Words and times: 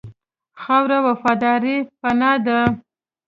خاوره 0.61 0.99
وفاداره 1.05 1.75
پناه 2.01 2.37
ده. 2.45 2.59